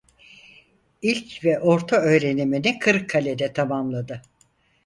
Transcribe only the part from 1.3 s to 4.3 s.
ve orta öğrenimini Kırıkkale'de tamamladı.